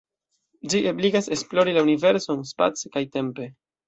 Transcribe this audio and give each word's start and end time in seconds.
Ĝi 0.73 0.79
ebligas 0.91 1.27
esplori 1.35 1.75
la 1.75 1.83
universon, 1.87 2.41
space 2.53 2.91
kaj 2.97 3.05
tempe. 3.19 3.47